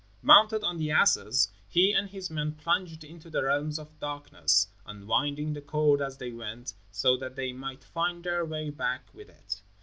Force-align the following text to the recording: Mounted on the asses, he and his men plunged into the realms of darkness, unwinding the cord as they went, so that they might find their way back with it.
Mounted 0.23 0.63
on 0.63 0.77
the 0.77 0.89
asses, 0.89 1.49
he 1.67 1.93
and 1.93 2.09
his 2.09 2.31
men 2.31 2.53
plunged 2.53 3.03
into 3.03 3.29
the 3.29 3.43
realms 3.43 3.77
of 3.77 3.99
darkness, 3.99 4.67
unwinding 4.83 5.53
the 5.53 5.61
cord 5.61 6.01
as 6.01 6.17
they 6.17 6.31
went, 6.31 6.73
so 6.89 7.15
that 7.17 7.35
they 7.35 7.53
might 7.53 7.83
find 7.83 8.23
their 8.23 8.43
way 8.43 8.71
back 8.71 9.13
with 9.13 9.29
it. 9.29 9.61